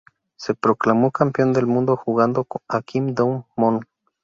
Se 0.35 0.55
proclamó 0.55 1.11
campeón 1.11 1.53
del 1.53 1.67
mundo 1.67 1.95
jugando 1.95 2.41
junto 2.49 2.63
a 2.67 2.81
Kim 2.81 3.13
Dong-moon. 3.13 3.85